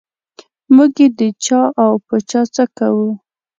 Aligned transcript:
موږ 0.75 0.91
یې 1.01 1.07
د 1.19 1.21
چا 1.45 1.61
او 1.83 1.91
په 2.07 2.15
چا 2.29 2.41
څه 2.53 2.63
کوو. 2.77 3.09